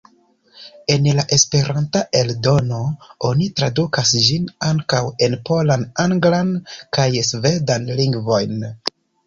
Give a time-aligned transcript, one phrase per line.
[0.93, 2.79] El la Esperanta eldono
[3.29, 6.53] oni tradukas ĝin ankaŭ en polan, anglan
[6.99, 8.69] kaj svedan lingvojn.